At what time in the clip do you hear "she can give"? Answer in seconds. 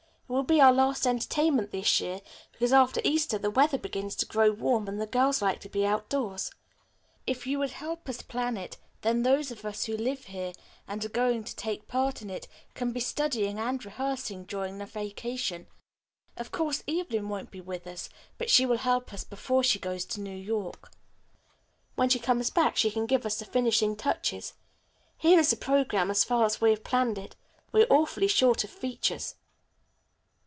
22.77-23.25